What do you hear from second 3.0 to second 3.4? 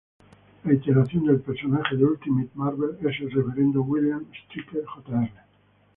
es el